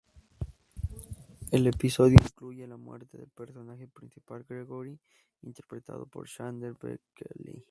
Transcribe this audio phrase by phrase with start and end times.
[1.51, 4.99] El episodio incluye la muerte del personaje principal Gregory,
[5.43, 7.59] interpretado por Xander Berkeley.